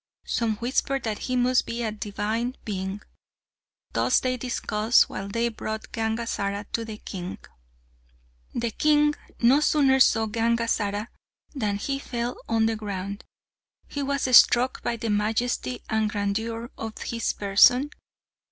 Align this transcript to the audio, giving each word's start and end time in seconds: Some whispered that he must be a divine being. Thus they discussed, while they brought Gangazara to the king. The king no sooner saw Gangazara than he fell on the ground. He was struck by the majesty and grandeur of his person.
Some 0.25 0.55
whispered 0.55 1.03
that 1.03 1.19
he 1.19 1.35
must 1.35 1.67
be 1.67 1.83
a 1.83 1.91
divine 1.91 2.55
being. 2.65 3.03
Thus 3.93 4.19
they 4.19 4.35
discussed, 4.35 5.07
while 5.09 5.27
they 5.27 5.47
brought 5.49 5.91
Gangazara 5.91 6.65
to 6.73 6.83
the 6.83 6.97
king. 6.97 7.37
The 8.55 8.71
king 8.71 9.13
no 9.41 9.59
sooner 9.59 9.99
saw 9.99 10.25
Gangazara 10.25 11.09
than 11.53 11.75
he 11.77 11.99
fell 11.99 12.35
on 12.49 12.65
the 12.65 12.75
ground. 12.75 13.25
He 13.87 14.01
was 14.01 14.23
struck 14.35 14.81
by 14.81 14.95
the 14.97 15.11
majesty 15.11 15.83
and 15.87 16.09
grandeur 16.09 16.71
of 16.79 16.97
his 17.03 17.31
person. 17.33 17.91